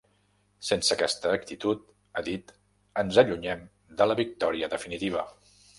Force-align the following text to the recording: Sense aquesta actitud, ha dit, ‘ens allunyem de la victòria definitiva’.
Sense 0.69 0.95
aquesta 0.95 1.33
actitud, 1.39 1.83
ha 2.21 2.25
dit, 2.31 2.55
‘ens 3.05 3.21
allunyem 3.25 3.65
de 4.03 4.13
la 4.13 4.19
victòria 4.25 4.77
definitiva’. 4.79 5.31